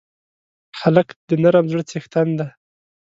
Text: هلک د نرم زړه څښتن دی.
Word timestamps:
هلک 0.79 1.07
د 1.27 1.29
نرم 1.43 1.65
زړه 1.71 1.83
څښتن 1.89 2.27
دی. 2.39 2.47